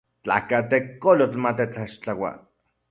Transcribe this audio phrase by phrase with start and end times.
[0.27, 2.31] Tlakatekolotl matetlaxtlaua.